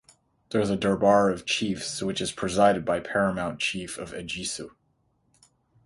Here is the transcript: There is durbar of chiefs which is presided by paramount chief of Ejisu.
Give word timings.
There 0.49 0.59
is 0.59 0.71
durbar 0.71 1.31
of 1.31 1.45
chiefs 1.45 2.01
which 2.01 2.21
is 2.21 2.31
presided 2.31 2.83
by 2.83 3.01
paramount 3.01 3.59
chief 3.59 3.99
of 3.99 4.13
Ejisu. 4.13 4.71